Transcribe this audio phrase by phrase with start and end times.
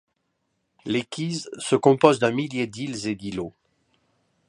[0.85, 3.53] Les Keys se composent d'un millier d'îles et d'îlots.